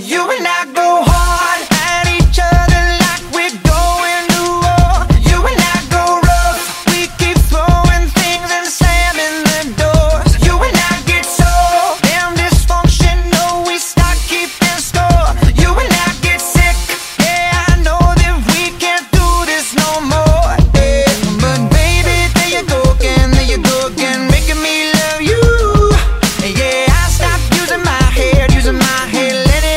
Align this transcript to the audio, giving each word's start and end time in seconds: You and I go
You 0.00 0.30
and 0.30 0.46
I 0.46 0.72
go 0.74 1.07